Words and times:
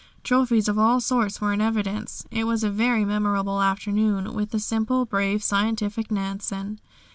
Trophies 0.23 0.67
of 0.67 0.79
all 0.79 0.99
sorts 0.99 1.39
were 1.39 1.53
in 1.53 1.61
evidence. 1.61 2.25
It 2.31 2.45
was 2.45 2.63
a 2.63 2.71
very 2.71 3.05
memorable 3.05 3.61
afternoon 3.61 4.33
with 4.33 4.49
the 4.49 4.59
simple, 4.59 5.05
brave, 5.05 5.43
scientific 5.43 6.09
Nansen. 6.09 6.79